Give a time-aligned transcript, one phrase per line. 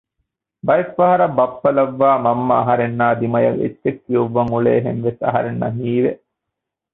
[0.67, 6.11] ބައެއްފަހަރަށް ބައްޕަ ލައްވައި މަންމަ އަހަރެންނާއި ދިމަޔަށް އެއްޗެއް ކިއުއްވަން އުޅޭހެންވެސް އަހަރެންނަށް ހީވެ